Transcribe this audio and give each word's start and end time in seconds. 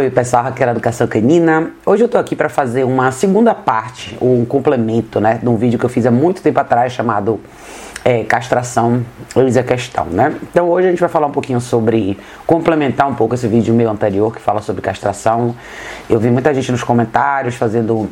Oi 0.00 0.08
pessoal, 0.08 0.44
Raquel 0.44 0.70
Educação 0.70 1.06
Canina. 1.06 1.70
Hoje 1.84 2.02
eu 2.02 2.08
tô 2.08 2.16
aqui 2.16 2.34
para 2.34 2.48
fazer 2.48 2.82
uma 2.82 3.12
segunda 3.12 3.54
parte, 3.54 4.16
um 4.22 4.42
complemento, 4.42 5.20
né, 5.20 5.38
de 5.42 5.46
um 5.46 5.54
vídeo 5.54 5.78
que 5.78 5.84
eu 5.84 5.88
fiz 5.90 6.06
há 6.06 6.10
muito 6.10 6.40
tempo 6.40 6.58
atrás 6.58 6.94
chamado 6.94 7.38
é, 8.02 8.24
Castração, 8.24 9.04
eis 9.36 9.54
a 9.58 9.62
questão, 9.62 10.06
né? 10.06 10.34
Então 10.44 10.70
hoje 10.70 10.86
a 10.86 10.90
gente 10.90 10.98
vai 10.98 11.10
falar 11.10 11.26
um 11.26 11.30
pouquinho 11.30 11.60
sobre, 11.60 12.18
complementar 12.46 13.06
um 13.06 13.14
pouco 13.14 13.34
esse 13.34 13.46
vídeo 13.46 13.74
meu 13.74 13.90
anterior 13.90 14.34
que 14.34 14.40
fala 14.40 14.62
sobre 14.62 14.80
castração. 14.80 15.54
Eu 16.08 16.18
vi 16.18 16.30
muita 16.30 16.54
gente 16.54 16.72
nos 16.72 16.82
comentários 16.82 17.56
fazendo, 17.56 18.08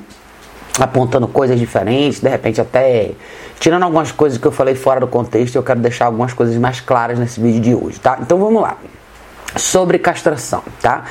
apontando 0.79 1.27
coisas 1.27 1.59
diferentes, 1.59 2.21
de 2.21 2.29
repente 2.29 2.61
até 2.61 3.13
tirando 3.59 3.85
algumas 3.85 4.13
coisas 4.13 4.37
que 4.37 4.47
eu 4.47 4.53
falei 4.53 4.75
fora 4.75 5.01
do 5.01 5.07
contexto, 5.07 5.57
eu 5.57 5.63
quero 5.63 5.81
deixar 5.81 6.05
algumas 6.05 6.35
coisas 6.35 6.55
mais 6.59 6.79
claras 6.79 7.19
nesse 7.19 7.41
vídeo 7.41 7.61
de 7.63 7.75
hoje, 7.75 7.99
tá? 7.99 8.19
Então 8.21 8.39
vamos 8.39 8.61
lá 8.61 8.77
sobre 9.57 9.99
castração, 9.99 10.63
tá? 10.81 11.05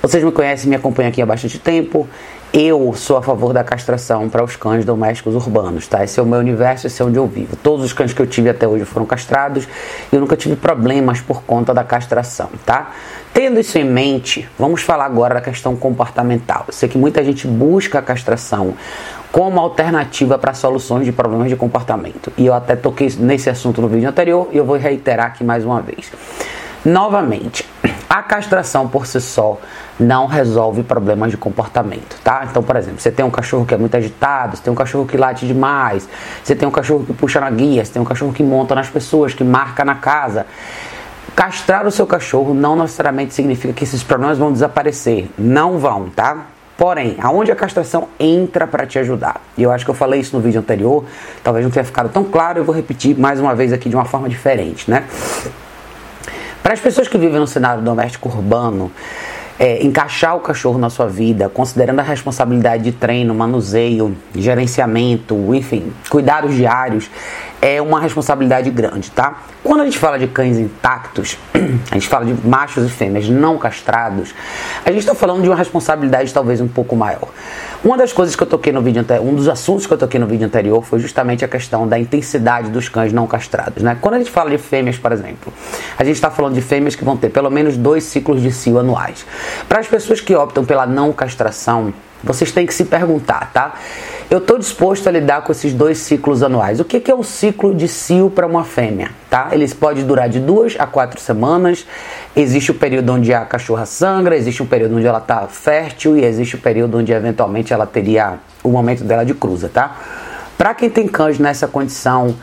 Vocês 0.00 0.22
me 0.22 0.32
conhecem, 0.32 0.68
me 0.68 0.76
acompanham 0.76 1.08
aqui 1.08 1.22
há 1.22 1.26
bastante 1.26 1.58
tempo. 1.58 2.08
Eu 2.52 2.94
sou 2.94 3.16
a 3.16 3.22
favor 3.22 3.52
da 3.52 3.64
castração 3.64 4.28
para 4.28 4.44
os 4.44 4.54
cães 4.54 4.84
domésticos 4.84 5.34
urbanos, 5.34 5.88
tá? 5.88 6.04
Esse 6.04 6.20
é 6.20 6.22
o 6.22 6.26
meu 6.26 6.38
universo, 6.38 6.86
esse 6.86 7.02
é 7.02 7.04
onde 7.04 7.16
eu 7.16 7.26
vivo. 7.26 7.56
Todos 7.56 7.84
os 7.84 7.92
cães 7.92 8.12
que 8.12 8.22
eu 8.22 8.28
tive 8.28 8.48
até 8.48 8.68
hoje 8.68 8.84
foram 8.84 9.04
castrados 9.04 9.66
e 10.12 10.14
eu 10.14 10.20
nunca 10.20 10.36
tive 10.36 10.54
problemas 10.54 11.20
por 11.20 11.42
conta 11.42 11.74
da 11.74 11.82
castração, 11.82 12.50
tá? 12.64 12.92
Tendo 13.32 13.58
isso 13.58 13.76
em 13.76 13.82
mente, 13.82 14.48
vamos 14.56 14.82
falar 14.82 15.06
agora 15.06 15.34
da 15.34 15.40
questão 15.40 15.74
comportamental. 15.74 16.64
Eu 16.68 16.72
sei 16.72 16.88
que 16.88 16.96
muita 16.96 17.24
gente 17.24 17.48
busca 17.48 17.98
a 17.98 18.02
castração 18.02 18.74
como 19.32 19.58
alternativa 19.58 20.38
para 20.38 20.54
soluções 20.54 21.04
de 21.04 21.10
problemas 21.10 21.48
de 21.48 21.56
comportamento. 21.56 22.32
E 22.38 22.46
eu 22.46 22.54
até 22.54 22.76
toquei 22.76 23.12
nesse 23.18 23.50
assunto 23.50 23.82
no 23.82 23.88
vídeo 23.88 24.08
anterior 24.08 24.48
e 24.52 24.56
eu 24.56 24.64
vou 24.64 24.76
reiterar 24.76 25.26
aqui 25.26 25.42
mais 25.42 25.64
uma 25.64 25.82
vez. 25.82 26.12
Novamente, 26.84 27.66
a 28.08 28.22
castração 28.22 28.86
por 28.86 29.06
si 29.06 29.18
só 29.18 29.58
não 29.98 30.26
resolve 30.26 30.82
problemas 30.82 31.30
de 31.30 31.36
comportamento, 31.36 32.16
tá? 32.22 32.46
Então, 32.48 32.62
por 32.62 32.76
exemplo, 32.76 33.00
você 33.00 33.10
tem 33.10 33.24
um 33.24 33.30
cachorro 33.30 33.64
que 33.64 33.72
é 33.72 33.76
muito 33.78 33.96
agitado, 33.96 34.56
você 34.56 34.62
tem 34.62 34.72
um 34.72 34.76
cachorro 34.76 35.06
que 35.06 35.16
late 35.16 35.46
demais, 35.46 36.06
você 36.42 36.54
tem 36.54 36.68
um 36.68 36.70
cachorro 36.70 37.04
que 37.06 37.14
puxa 37.14 37.40
na 37.40 37.50
guia, 37.50 37.84
você 37.84 37.92
tem 37.92 38.02
um 38.02 38.04
cachorro 38.04 38.34
que 38.34 38.42
monta 38.42 38.74
nas 38.74 38.90
pessoas, 38.90 39.32
que 39.32 39.42
marca 39.42 39.82
na 39.84 39.94
casa. 39.94 40.46
Castrar 41.34 41.86
o 41.86 41.90
seu 41.90 42.06
cachorro 42.06 42.52
não 42.52 42.76
necessariamente 42.76 43.32
significa 43.32 43.72
que 43.72 43.84
esses 43.84 44.02
problemas 44.02 44.36
vão 44.36 44.52
desaparecer. 44.52 45.30
Não 45.38 45.78
vão, 45.78 46.10
tá? 46.10 46.46
Porém, 46.76 47.16
aonde 47.20 47.50
a 47.50 47.56
castração 47.56 48.08
entra 48.20 48.66
para 48.66 48.84
te 48.84 48.98
ajudar? 48.98 49.40
E 49.56 49.62
eu 49.62 49.72
acho 49.72 49.84
que 49.84 49.90
eu 49.90 49.94
falei 49.94 50.20
isso 50.20 50.36
no 50.36 50.42
vídeo 50.42 50.60
anterior, 50.60 51.04
talvez 51.42 51.64
não 51.64 51.70
tenha 51.70 51.84
ficado 51.84 52.10
tão 52.10 52.24
claro, 52.24 52.58
eu 52.58 52.64
vou 52.64 52.74
repetir 52.74 53.18
mais 53.18 53.40
uma 53.40 53.54
vez 53.54 53.72
aqui 53.72 53.88
de 53.88 53.96
uma 53.96 54.04
forma 54.04 54.28
diferente, 54.28 54.90
né? 54.90 55.04
Para 56.64 56.72
as 56.72 56.80
pessoas 56.80 57.06
que 57.06 57.18
vivem 57.18 57.38
no 57.38 57.46
cenário 57.46 57.82
doméstico 57.82 58.26
urbano, 58.26 58.90
é, 59.58 59.84
encaixar 59.84 60.36
o 60.36 60.40
cachorro 60.40 60.78
na 60.78 60.90
sua 60.90 61.06
vida, 61.06 61.48
considerando 61.48 62.00
a 62.00 62.02
responsabilidade 62.02 62.82
de 62.82 62.92
treino, 62.92 63.34
manuseio, 63.34 64.16
gerenciamento, 64.34 65.54
enfim, 65.54 65.92
cuidados 66.08 66.54
diários, 66.54 67.10
é 67.60 67.80
uma 67.80 67.98
responsabilidade 67.98 68.70
grande, 68.70 69.10
tá? 69.10 69.42
Quando 69.62 69.80
a 69.80 69.84
gente 69.84 69.98
fala 69.98 70.18
de 70.18 70.26
cães 70.26 70.58
intactos, 70.58 71.38
a 71.90 71.94
gente 71.94 72.08
fala 72.08 72.26
de 72.26 72.46
machos 72.46 72.84
e 72.84 72.90
fêmeas 72.90 73.26
não 73.28 73.56
castrados, 73.56 74.34
a 74.84 74.90
gente 74.90 75.00
está 75.00 75.14
falando 75.14 75.40
de 75.40 75.48
uma 75.48 75.56
responsabilidade 75.56 76.32
talvez 76.34 76.60
um 76.60 76.68
pouco 76.68 76.94
maior. 76.94 77.28
Uma 77.82 77.96
das 77.96 78.12
coisas 78.12 78.36
que 78.36 78.42
eu 78.42 78.46
toquei 78.46 78.72
no 78.72 78.82
vídeo 78.82 79.00
anterior, 79.00 79.26
um 79.26 79.34
dos 79.34 79.48
assuntos 79.48 79.86
que 79.86 79.92
eu 79.92 79.96
toquei 79.96 80.20
no 80.20 80.26
vídeo 80.26 80.46
anterior 80.46 80.84
foi 80.84 80.98
justamente 80.98 81.44
a 81.44 81.48
questão 81.48 81.88
da 81.88 81.98
intensidade 81.98 82.70
dos 82.70 82.88
cães 82.90 83.12
não 83.12 83.26
castrados, 83.26 83.82
né? 83.82 83.96
Quando 83.98 84.14
a 84.14 84.18
gente 84.18 84.30
fala 84.30 84.50
de 84.50 84.58
fêmeas, 84.58 84.98
por 84.98 85.12
exemplo, 85.12 85.52
a 85.96 86.04
gente 86.04 86.16
está 86.16 86.30
falando 86.30 86.54
de 86.54 86.60
fêmeas 86.60 86.94
que 86.94 87.04
vão 87.04 87.16
ter 87.16 87.30
pelo 87.30 87.50
menos 87.50 87.78
dois 87.78 88.04
ciclos 88.04 88.42
de 88.42 88.52
cio 88.52 88.78
anuais. 88.78 89.24
Para 89.68 89.80
as 89.80 89.86
pessoas 89.86 90.20
que 90.20 90.34
optam 90.34 90.64
pela 90.64 90.86
não 90.86 91.12
castração, 91.12 91.92
vocês 92.22 92.50
têm 92.50 92.66
que 92.66 92.72
se 92.72 92.84
perguntar, 92.84 93.50
tá? 93.52 93.74
Eu 94.30 94.38
estou 94.38 94.58
disposto 94.58 95.06
a 95.06 95.12
lidar 95.12 95.42
com 95.42 95.52
esses 95.52 95.74
dois 95.74 95.98
ciclos 95.98 96.42
anuais. 96.42 96.80
O 96.80 96.84
que, 96.84 96.98
que 96.98 97.10
é 97.10 97.14
um 97.14 97.22
ciclo 97.22 97.74
de 97.74 97.86
cio 97.86 98.30
para 98.30 98.46
uma 98.46 98.64
fêmea? 98.64 99.10
Tá? 99.28 99.50
Eles 99.52 99.74
podem 99.74 100.04
durar 100.04 100.28
de 100.28 100.40
duas 100.40 100.74
a 100.78 100.86
quatro 100.86 101.20
semanas. 101.20 101.86
Existe 102.34 102.70
o 102.70 102.74
período 102.74 103.12
onde 103.12 103.34
a 103.34 103.44
cachorra 103.44 103.84
sangra, 103.84 104.34
existe 104.36 104.62
um 104.62 104.66
período 104.66 104.96
onde 104.96 105.06
ela 105.06 105.18
está 105.18 105.46
fértil 105.46 106.16
e 106.16 106.24
existe 106.24 106.56
o 106.56 106.58
período 106.58 106.98
onde 106.98 107.12
eventualmente 107.12 107.72
ela 107.72 107.86
teria 107.86 108.38
o 108.62 108.70
momento 108.70 109.04
dela 109.04 109.24
de 109.24 109.34
cruza, 109.34 109.68
tá? 109.68 109.94
Para 110.56 110.72
quem 110.72 110.88
tem 110.88 111.06
cães 111.06 111.38
nessa 111.38 111.68
condição, 111.68 112.34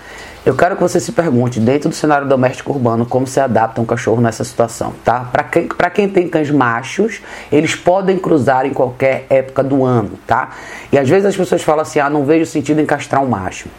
eu 0.44 0.56
quero 0.56 0.76
que 0.76 0.82
você 0.82 1.00
se 1.00 1.12
pergunte, 1.12 1.60
dentro 1.60 1.90
do 1.90 1.96
cenário 1.96 2.28
doméstico 2.28 2.74
urbano, 2.74 3.06
como 3.06 3.28
se 3.28 3.40
adapta 3.40 3.80
um 3.80 3.86
cachorro 3.86 4.20
nessa 4.22 4.44
situação, 4.44 4.94
tá? 5.04 5.30
Para 5.32 5.44
quem, 5.44 5.68
quem 5.94 6.10
tem 6.10 6.28
cães 6.28 6.50
machos, 6.50 7.22
eles 7.52 7.76
podem 7.76 8.18
cruzar 8.18 8.66
em 8.66 8.74
qualquer 8.74 9.28
época 9.30 9.64
do 9.64 9.86
ano, 9.86 10.12
tá? 10.26 10.50
E 10.92 10.98
às 10.98 11.08
vezes 11.08 11.28
as 11.28 11.38
pessoas 11.38 11.62
falam 11.62 11.84
assim, 11.84 12.00
ah, 12.00 12.10
não 12.10 12.26
vejo 12.26 12.48
sentido 12.48 12.82
em 12.82 12.88
castrar 12.88 13.22
um 13.22 13.28
macho. 13.28 13.70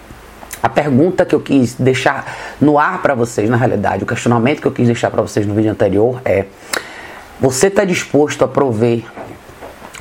A 0.62 0.68
pergunta 0.68 1.26
que 1.26 1.34
eu 1.34 1.40
quis 1.40 1.74
deixar 1.74 2.56
no 2.60 2.78
ar 2.78 3.02
para 3.02 3.14
vocês, 3.16 3.50
na 3.50 3.56
realidade, 3.56 4.04
o 4.04 4.06
questionamento 4.06 4.60
que 4.60 4.66
eu 4.68 4.72
quis 4.72 4.86
deixar 4.86 5.10
para 5.10 5.20
vocês 5.20 5.44
no 5.44 5.54
vídeo 5.54 5.72
anterior 5.72 6.22
é: 6.24 6.44
você 7.40 7.66
está 7.66 7.84
disposto 7.84 8.44
a 8.44 8.48
prover 8.48 9.02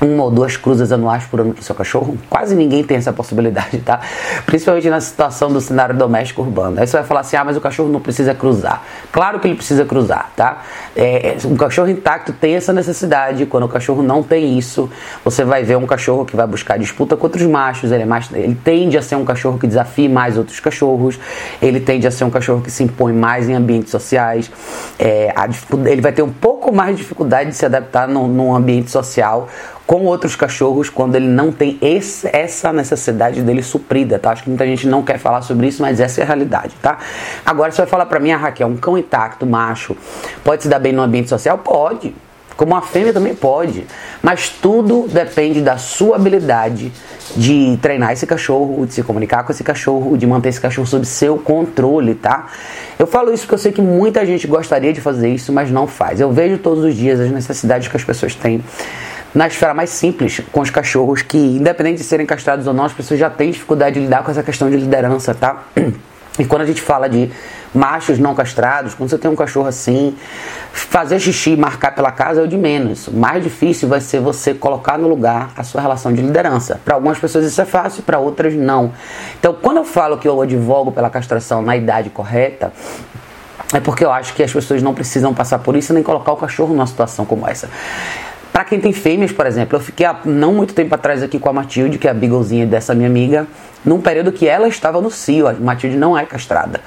uma 0.01 0.23
ou 0.23 0.31
duas 0.31 0.57
cruzas 0.57 0.91
anuais 0.91 1.23
por 1.25 1.39
ano 1.39 1.53
para 1.53 1.62
o 1.62 1.63
seu 1.63 1.75
cachorro? 1.75 2.17
Quase 2.29 2.56
ninguém 2.56 2.84
tem 2.84 2.97
essa 2.97 3.13
possibilidade, 3.13 3.78
tá? 3.79 4.01
Principalmente 4.45 4.89
na 4.89 5.00
situação 5.00 5.51
do 5.51 5.62
cenário 5.62 5.95
doméstico 5.95 6.41
urbano. 6.41 6.79
Aí 6.79 6.88
você 6.88 6.97
vai 6.97 7.06
falar 7.06 7.19
assim: 7.22 7.38
ah, 7.38 7.44
mas 7.44 7.56
o 7.56 7.62
cachorro 7.62 7.89
não 7.89 8.00
precisa 8.00 8.34
cruzar. 8.34 8.84
Claro 9.11 9.40
que 9.40 9.47
ele 9.47 9.56
precisa 9.56 9.85
cruzar, 9.85 10.31
tá? 10.35 10.63
É, 10.95 11.38
um 11.45 11.56
cachorro 11.56 11.90
intacto 11.90 12.34
tem 12.34 12.56
essa 12.56 12.73
necessidade. 12.73 13.45
Quando 13.45 13.66
o 13.66 13.69
cachorro 13.69 14.01
não 14.01 14.23
tem 14.23 14.57
isso, 14.57 14.90
você 15.23 15.44
vai 15.44 15.63
ver 15.63 15.78
um 15.78 15.85
cachorro 15.85 16.25
que 16.25 16.35
vai 16.35 16.47
buscar 16.47 16.79
disputa 16.79 17.16
com 17.16 17.25
outros 17.25 17.45
machos. 17.45 17.91
Ele, 17.91 18.03
é 18.03 18.06
mais, 18.06 18.29
ele 18.34 18.56
tende 18.56 18.97
a 18.97 19.01
ser 19.01 19.16
um 19.16 19.25
cachorro 19.25 19.59
que 19.59 19.67
desafie 19.67 20.09
mais 20.09 20.38
outros 20.38 20.59
cachorros. 20.59 21.19
Ele 21.61 21.79
tende 21.79 22.07
a 22.07 22.11
ser 22.11 22.23
um 22.23 22.29
cachorro 22.31 22.61
que 22.61 22.72
se 22.72 22.84
impõe 22.84 23.13
mais 23.13 23.47
em 23.47 23.53
ambientes 23.53 23.91
sociais. 23.91 24.51
É, 24.97 25.31
a, 25.35 25.47
ele 25.88 26.01
vai 26.01 26.11
ter 26.11 26.23
um 26.23 26.31
pouco 26.31 26.73
mais 26.73 26.95
de 26.95 27.03
dificuldade 27.03 27.51
de 27.51 27.56
se 27.56 27.66
adaptar 27.66 28.07
num, 28.07 28.28
num 28.28 28.56
ambiente 28.56 28.90
social 28.90 29.47
com 29.91 30.06
outros 30.06 30.38
cachorros 30.38 30.90
quando 30.90 31.18
ele 31.18 31.28
não 31.28 31.52
tem 31.52 31.78
esse, 31.81 32.25
essa 32.31 32.72
necessidade 32.72 33.41
dele 33.41 33.62
suprida, 33.62 34.18
tá? 34.18 34.31
Acho 34.31 34.44
que 34.44 34.50
muita 34.50 34.66
gente 34.66 34.88
não 34.88 35.03
quer 35.03 35.18
falar 35.18 35.41
sobre 35.41 35.68
isso, 35.68 35.81
mas 35.81 36.00
essa 36.00 36.22
é 36.22 36.24
a 36.24 36.28
realidade, 36.28 36.74
tá? 36.81 36.97
Agora 37.46 37.74
você 37.74 37.81
vai 37.81 37.88
falar 37.88 38.06
para 38.06 38.18
mim, 38.18 38.31
a 38.31 38.35
ah, 38.35 38.40
Raquel, 38.40 38.69
um 38.69 38.78
cão 38.78 38.97
intacto, 38.97 39.46
macho, 39.46 39.97
pode 40.46 40.63
se 40.63 40.69
dar 40.69 40.79
bem 40.79 40.94
no 40.94 41.02
ambiente 41.02 41.28
social? 41.28 41.57
Pode. 41.57 42.16
Como 42.56 42.74
a 42.74 42.81
fêmea 42.81 43.12
também 43.12 43.35
pode. 43.35 43.85
Mas 44.24 44.47
tudo 44.47 45.09
depende 45.09 45.59
da 45.59 45.75
sua 45.75 46.16
habilidade 46.16 46.90
de 47.35 47.78
treinar 47.81 48.13
esse 48.13 48.25
cachorro, 48.25 48.85
de 48.85 48.94
se 48.94 49.03
comunicar 49.03 49.44
com 49.44 49.52
esse 49.52 49.63
cachorro, 49.63 50.18
de 50.18 50.25
manter 50.25 50.50
esse 50.50 50.62
cachorro 50.62 50.88
sob 50.88 51.06
seu 51.06 51.38
controle, 51.38 52.16
tá? 52.16 52.47
Eu 52.97 53.08
falo 53.08 53.34
isso 53.34 53.44
porque 53.44 53.56
eu 53.56 53.59
sei 53.59 53.72
que 53.73 53.81
muita 53.81 54.25
gente 54.25 54.47
gostaria 54.47 54.94
de 54.94 55.02
fazer 55.02 55.28
isso, 55.34 55.52
mas 55.52 55.69
não 55.69 55.85
faz. 55.85 56.22
Eu 56.22 56.31
vejo 56.31 56.59
todos 56.59 56.85
os 56.85 56.96
dias 56.96 57.19
as 57.19 57.29
necessidades 57.29 57.90
que 57.90 57.97
as 57.97 58.06
pessoas 58.06 58.34
têm 58.35 58.63
na 59.34 59.47
esfera 59.47 59.74
mais 59.74 59.90
simples 59.90 60.42
com 60.52 60.62
os 60.62 60.69
cachorros 60.69 61.22
que, 61.22 61.38
independente 61.38 61.97
de 61.97 62.03
serem 62.03 62.25
castrados 62.25 62.68
ou 62.68 62.74
não, 62.74 62.86
as 62.86 62.94
pessoas 62.94 63.19
já 63.19 63.30
têm 63.30 63.52
dificuldade 63.52 63.96
de 63.96 64.02
lidar 64.02 64.24
com 64.24 64.31
essa 64.31 64.44
questão 64.44 64.69
de 64.69 64.78
liderança, 64.78 65.34
tá? 65.34 65.64
E 66.40 66.46
quando 66.46 66.62
a 66.62 66.66
gente 66.66 66.81
fala 66.81 67.09
de 67.09 67.30
machos 67.74 68.18
não 68.18 68.34
castrados, 68.34 68.96
quando 68.96 69.09
você 69.09 69.18
tem 69.18 69.30
um 69.30 69.36
cachorro 69.36 69.68
assim, 69.68 70.16
fazer 70.72 71.20
xixi 71.20 71.52
e 71.52 71.58
marcar 71.58 71.94
pela 71.94 72.09
casa 72.09 72.40
é 72.40 72.44
o 72.44 72.47
de 72.47 72.58
menos. 72.58 73.09
O 73.09 73.14
mais 73.14 73.44
difícil 73.44 73.90
vai 73.90 74.00
ser 74.00 74.22
você 74.22 74.53
colocar 74.53 74.97
no 74.97 75.09
lugar 75.09 75.52
a 75.58 75.64
sua 75.64 75.81
relação 75.81 76.14
de 76.14 76.22
liderança. 76.22 76.80
Para 76.86 76.96
algumas 76.96 77.20
pessoas 77.20 77.46
isso 77.46 77.62
é 77.62 77.66
fácil, 77.66 78.03
para 78.03 78.18
outras 78.18 78.53
não. 78.53 78.94
Então, 79.40 79.53
quando 79.53 79.78
eu 79.78 79.84
falo 79.84 80.18
que 80.18 80.28
eu 80.28 80.41
advogo 80.41 80.91
pela 80.94 81.09
castração 81.09 81.62
na 81.62 81.75
idade 81.75 82.09
correta, 82.09 82.72
é 83.74 83.81
porque 83.81 84.03
eu 84.03 84.12
acho 84.12 84.34
que 84.34 84.41
as 84.41 84.52
pessoas 84.52 84.81
não 84.81 84.94
precisam 84.94 85.34
passar 85.34 85.59
por 85.59 85.75
isso 85.75 85.94
nem 85.94 86.02
colocar 86.02 86.31
o 86.31 86.38
cachorro 86.38 86.74
numa 86.74 86.88
situação 86.88 87.25
como 87.25 87.47
essa. 87.47 87.70
Quem 88.72 88.80
tem 88.80 88.94
fêmeas, 88.94 89.34
por 89.34 89.46
exemplo, 89.46 89.76
eu 89.76 89.82
fiquei 89.82 90.06
há 90.06 90.18
não 90.23 90.53
muito 90.53 90.73
tempo 90.73 90.96
atrás 90.96 91.22
aqui 91.22 91.38
com 91.38 91.50
a 91.50 91.52
Matilde, 91.52 91.97
que 91.97 92.08
é 92.08 92.12
a 92.12 92.14
beaglezinha 92.14 92.66
dessa 92.66 92.96
minha 92.96 93.09
amiga, 93.09 93.46
num 93.84 94.00
período 94.00 94.32
que 94.32 94.47
ela 94.47 94.66
estava 94.66 95.02
no 95.02 95.12
cio. 95.12 95.46
A 95.46 95.52
Matilde 95.52 95.97
não 95.97 96.18
é 96.18 96.26
castrada. 96.26 96.79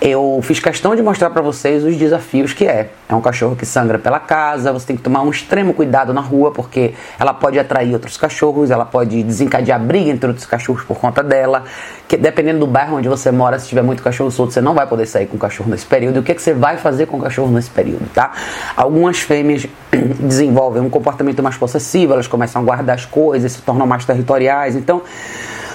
Eu 0.00 0.40
fiz 0.42 0.60
questão 0.60 0.96
de 0.96 1.02
mostrar 1.02 1.28
para 1.28 1.42
vocês 1.42 1.84
os 1.84 1.94
desafios 1.94 2.54
que 2.54 2.64
é. 2.64 2.88
É 3.06 3.14
um 3.14 3.20
cachorro 3.20 3.54
que 3.54 3.66
sangra 3.66 3.98
pela 3.98 4.18
casa, 4.18 4.72
você 4.72 4.86
tem 4.86 4.96
que 4.96 5.02
tomar 5.02 5.22
um 5.22 5.30
extremo 5.30 5.74
cuidado 5.74 6.12
na 6.14 6.20
rua, 6.22 6.52
porque 6.52 6.94
ela 7.18 7.34
pode 7.34 7.58
atrair 7.58 7.92
outros 7.92 8.16
cachorros, 8.16 8.70
ela 8.70 8.84
pode 8.84 9.22
desencadear 9.22 9.78
briga 9.78 10.10
entre 10.10 10.28
outros 10.28 10.46
cachorros 10.46 10.84
por 10.84 10.96
conta 10.96 11.22
dela. 11.22 11.64
Que 12.08 12.16
dependendo 12.16 12.60
do 12.60 12.66
bairro 12.66 12.96
onde 12.96 13.08
você 13.08 13.30
mora, 13.30 13.58
se 13.58 13.68
tiver 13.68 13.82
muito 13.82 14.02
cachorro 14.02 14.30
solto, 14.30 14.54
você 14.54 14.60
não 14.60 14.74
vai 14.74 14.86
poder 14.86 15.06
sair 15.06 15.26
com 15.26 15.36
o 15.36 15.38
cachorro 15.38 15.68
nesse 15.68 15.84
período. 15.84 16.16
E 16.16 16.18
o 16.20 16.22
que, 16.22 16.34
que 16.34 16.42
você 16.42 16.54
vai 16.54 16.78
fazer 16.78 17.06
com 17.06 17.18
o 17.18 17.20
cachorro 17.20 17.50
nesse 17.52 17.70
período, 17.70 18.08
tá? 18.14 18.32
Algumas 18.76 19.18
fêmeas 19.18 19.66
desenvolvem 20.20 20.82
um 20.82 20.90
comportamento 20.90 21.25
mais 21.42 21.56
possessivo, 21.56 22.12
elas 22.12 22.26
começam 22.26 22.62
a 22.62 22.64
guardar 22.64 22.94
as 22.96 23.04
coisas, 23.04 23.52
se 23.52 23.62
tornam 23.62 23.86
mais 23.86 24.04
territoriais. 24.04 24.76
Então, 24.76 25.02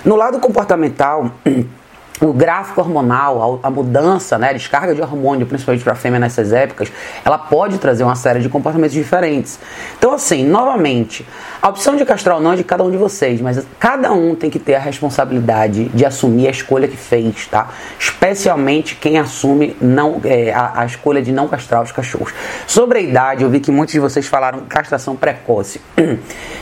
no 0.05 0.15
lado 0.15 0.39
comportamental, 0.39 1.31
o 2.21 2.31
gráfico 2.31 2.79
hormonal, 2.79 3.59
a, 3.63 3.69
mudança, 3.69 4.37
né, 4.37 4.49
a 4.49 4.53
descarga 4.53 4.93
de 4.93 5.01
hormônio, 5.01 5.47
principalmente 5.47 5.83
para 5.83 5.93
a 5.93 5.95
fêmea 5.95 6.19
nessas 6.19 6.53
épocas, 6.53 6.91
ela 7.25 7.37
pode 7.37 7.79
trazer 7.79 8.03
uma 8.03 8.15
série 8.15 8.39
de 8.39 8.47
comportamentos 8.47 8.93
diferentes. 8.93 9.59
Então, 9.97 10.13
assim, 10.13 10.45
novamente, 10.45 11.25
a 11.61 11.69
opção 11.69 11.95
de 11.95 12.05
castrar 12.05 12.35
ou 12.35 12.41
não 12.41 12.53
é 12.53 12.55
de 12.55 12.63
cada 12.63 12.83
um 12.83 12.91
de 12.91 12.97
vocês, 12.97 13.41
mas 13.41 13.65
cada 13.79 14.11
um 14.11 14.35
tem 14.35 14.49
que 14.49 14.59
ter 14.59 14.75
a 14.75 14.79
responsabilidade 14.79 15.85
de 15.85 16.05
assumir 16.05 16.47
a 16.47 16.51
escolha 16.51 16.87
que 16.87 16.97
fez, 16.97 17.47
tá? 17.47 17.69
Especialmente 17.99 18.95
quem 18.95 19.17
assume 19.17 19.75
não, 19.81 20.21
é, 20.23 20.53
a, 20.53 20.81
a 20.81 20.85
escolha 20.85 21.21
de 21.21 21.31
não 21.31 21.47
castrar 21.47 21.81
os 21.81 21.91
cachorros. 21.91 22.33
Sobre 22.67 22.99
a 22.99 23.01
idade, 23.01 23.43
eu 23.43 23.49
vi 23.49 23.59
que 23.59 23.71
muitos 23.71 23.93
de 23.93 23.99
vocês 23.99 24.27
falaram 24.27 24.61
castração 24.69 25.15
precoce. 25.15 25.81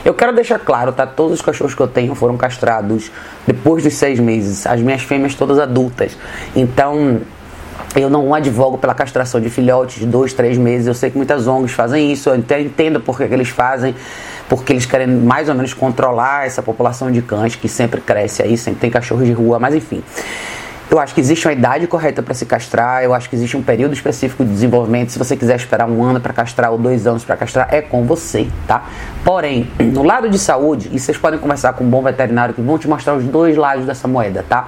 Eu 0.02 0.14
quero 0.14 0.34
deixar 0.34 0.58
claro, 0.58 0.92
tá? 0.92 1.06
Todos 1.06 1.34
os 1.34 1.42
cachorros 1.42 1.74
que 1.74 1.80
eu 1.80 1.86
tenho 1.86 2.14
foram 2.14 2.34
castrados 2.34 3.12
depois 3.46 3.84
dos 3.84 3.92
seis 3.92 4.18
meses. 4.18 4.66
As 4.66 4.80
minhas 4.80 5.02
fêmeas 5.02 5.34
todas 5.34 5.49
adultas. 5.58 6.16
Então, 6.54 7.20
eu 7.96 8.08
não 8.08 8.32
advogo 8.32 8.78
pela 8.78 8.94
castração 8.94 9.40
de 9.40 9.50
filhotes 9.50 9.98
de 9.98 10.06
dois, 10.06 10.32
três 10.32 10.56
meses. 10.56 10.86
Eu 10.86 10.94
sei 10.94 11.10
que 11.10 11.16
muitas 11.16 11.46
ONGs 11.46 11.72
fazem 11.72 12.12
isso, 12.12 12.28
eu 12.28 12.36
entendo 12.36 13.00
por 13.00 13.16
que 13.16 13.24
eles 13.24 13.48
fazem, 13.48 13.94
porque 14.48 14.72
eles 14.72 14.86
querem 14.86 15.08
mais 15.08 15.48
ou 15.48 15.54
menos 15.54 15.74
controlar 15.74 16.46
essa 16.46 16.62
população 16.62 17.10
de 17.10 17.22
cães 17.22 17.56
que 17.56 17.68
sempre 17.68 18.00
cresce 18.00 18.42
aí, 18.42 18.56
sempre 18.56 18.80
tem 18.80 18.90
cachorros 18.90 19.26
de 19.26 19.32
rua, 19.32 19.58
mas 19.58 19.74
enfim. 19.74 20.02
Eu 20.90 20.98
acho 20.98 21.14
que 21.14 21.20
existe 21.20 21.46
uma 21.46 21.52
idade 21.52 21.86
correta 21.86 22.20
para 22.20 22.34
se 22.34 22.44
castrar, 22.44 23.04
eu 23.04 23.14
acho 23.14 23.30
que 23.30 23.36
existe 23.36 23.56
um 23.56 23.62
período 23.62 23.94
específico 23.94 24.44
de 24.44 24.50
desenvolvimento. 24.50 25.12
Se 25.12 25.18
você 25.20 25.36
quiser 25.36 25.54
esperar 25.54 25.88
um 25.88 26.02
ano 26.02 26.20
para 26.20 26.32
castrar 26.32 26.72
ou 26.72 26.78
dois 26.78 27.06
anos 27.06 27.22
para 27.22 27.36
castrar, 27.36 27.68
é 27.70 27.80
com 27.80 28.02
você, 28.04 28.48
tá? 28.66 28.82
Porém, 29.24 29.70
no 29.78 30.02
lado 30.02 30.28
de 30.28 30.36
saúde, 30.36 30.90
e 30.92 30.98
vocês 30.98 31.16
podem 31.16 31.38
conversar 31.38 31.74
com 31.74 31.84
um 31.84 31.88
bom 31.88 32.02
veterinário 32.02 32.52
que 32.52 32.60
vão 32.60 32.76
te 32.76 32.88
mostrar 32.88 33.14
os 33.14 33.22
dois 33.22 33.56
lados 33.56 33.86
dessa 33.86 34.08
moeda, 34.08 34.44
tá? 34.48 34.66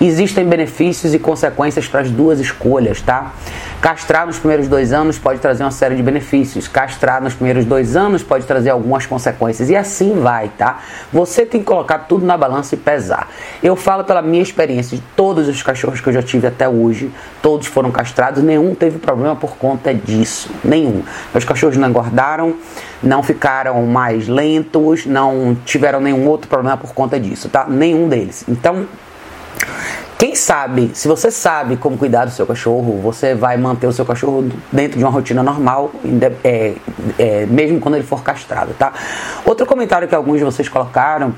Existem 0.00 0.46
benefícios 0.46 1.12
e 1.12 1.18
consequências 1.18 1.86
para 1.86 2.00
as 2.00 2.10
duas 2.10 2.40
escolhas, 2.40 3.02
tá? 3.02 3.32
Castrar 3.80 4.26
nos 4.26 4.38
primeiros 4.40 4.66
dois 4.66 4.92
anos 4.92 5.20
pode 5.20 5.38
trazer 5.38 5.62
uma 5.62 5.70
série 5.70 5.94
de 5.94 6.02
benefícios, 6.02 6.66
castrar 6.66 7.22
nos 7.22 7.32
primeiros 7.32 7.64
dois 7.64 7.94
anos 7.94 8.24
pode 8.24 8.44
trazer 8.44 8.70
algumas 8.70 9.06
consequências, 9.06 9.70
e 9.70 9.76
assim 9.76 10.20
vai, 10.20 10.50
tá? 10.58 10.80
Você 11.12 11.46
tem 11.46 11.60
que 11.60 11.66
colocar 11.66 12.00
tudo 12.00 12.26
na 12.26 12.36
balança 12.36 12.74
e 12.74 12.78
pesar. 12.78 13.28
Eu 13.62 13.76
falo 13.76 14.02
pela 14.02 14.20
minha 14.20 14.42
experiência 14.42 14.96
de 14.96 15.02
todos 15.14 15.46
os 15.46 15.62
cachorros 15.62 16.00
que 16.00 16.08
eu 16.08 16.12
já 16.12 16.22
tive 16.22 16.48
até 16.48 16.68
hoje, 16.68 17.12
todos 17.40 17.68
foram 17.68 17.92
castrados, 17.92 18.42
nenhum 18.42 18.74
teve 18.74 18.98
problema 18.98 19.36
por 19.36 19.56
conta 19.56 19.94
disso. 19.94 20.50
Nenhum. 20.64 21.04
Meus 21.32 21.44
cachorros 21.44 21.76
não 21.76 21.88
engordaram, 21.88 22.56
não 23.00 23.22
ficaram 23.22 23.86
mais 23.86 24.26
lentos, 24.26 25.06
não 25.06 25.56
tiveram 25.64 26.00
nenhum 26.00 26.26
outro 26.26 26.48
problema 26.48 26.76
por 26.76 26.92
conta 26.92 27.18
disso, 27.20 27.48
tá? 27.48 27.64
Nenhum 27.68 28.08
deles. 28.08 28.44
Então, 28.48 28.88
quem 30.18 30.34
sabe, 30.34 30.90
se 30.94 31.06
você 31.06 31.30
sabe 31.30 31.76
como 31.76 31.96
cuidar 31.96 32.24
do 32.24 32.32
seu 32.32 32.44
cachorro, 32.44 33.00
você 33.00 33.36
vai 33.36 33.56
manter 33.56 33.86
o 33.86 33.92
seu 33.92 34.04
cachorro 34.04 34.50
dentro 34.72 34.98
de 34.98 35.04
uma 35.04 35.12
rotina 35.12 35.44
normal, 35.44 35.92
é, 36.42 36.74
é, 37.16 37.46
mesmo 37.46 37.78
quando 37.78 37.94
ele 37.94 38.04
for 38.04 38.20
castrado, 38.24 38.74
tá? 38.76 38.92
Outro 39.46 39.64
comentário 39.64 40.08
que 40.08 40.14
alguns 40.16 40.38
de 40.38 40.44
vocês 40.44 40.68
colocaram 40.68 41.32